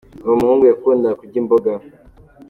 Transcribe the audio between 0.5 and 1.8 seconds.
yakundaga kurya imboga.